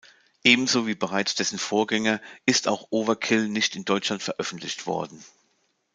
Ebenso 0.43 0.87
wie 0.87 0.95
bereits 0.95 1.35
dessen 1.35 1.59
Vorgänger 1.59 2.21
ist 2.47 2.67
auch 2.67 2.87
Overkill 2.89 3.47
nicht 3.47 3.75
in 3.75 3.85
Deutschland 3.85 4.23
veröffentlicht 4.23 4.87
worden. 4.87 5.23